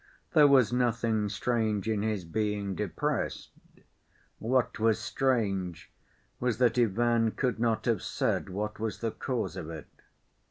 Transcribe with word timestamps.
There 0.33 0.47
was 0.47 0.73
nothing 0.73 1.29
strange 1.29 1.87
in 1.87 2.01
his 2.01 2.25
being 2.25 2.73
depressed; 2.73 3.51
what 4.39 4.79
was 4.79 4.97
strange 4.99 5.91
was 6.39 6.57
that 6.57 6.79
Ivan 6.79 7.29
could 7.33 7.59
not 7.59 7.85
have 7.85 8.01
said 8.01 8.49
what 8.49 8.79
was 8.79 8.97
the 9.01 9.11
cause 9.11 9.55
of 9.55 9.69
it. 9.69 9.85